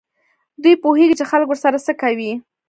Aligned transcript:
دوی 0.61 0.75
پوهېږي 0.83 1.15
چې 1.19 1.25
خلک 1.31 1.47
ورسره 1.49 1.77
څه 1.85 1.93
کوي. 2.01 2.31